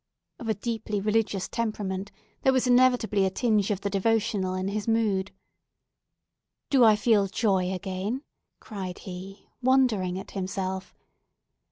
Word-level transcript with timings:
Of 0.39 0.49
a 0.49 0.55
deeply 0.55 0.99
religious 0.99 1.47
temperament, 1.47 2.11
there 2.41 2.51
was 2.51 2.65
inevitably 2.65 3.23
a 3.23 3.29
tinge 3.29 3.69
of 3.69 3.81
the 3.81 3.89
devotional 3.91 4.55
in 4.55 4.69
his 4.69 4.87
mood. 4.87 5.31
"Do 6.71 6.83
I 6.83 6.95
feel 6.95 7.27
joy 7.27 7.71
again?" 7.71 8.23
cried 8.59 8.97
he, 9.05 9.45
wondering 9.61 10.17
at 10.17 10.31
himself. 10.31 10.95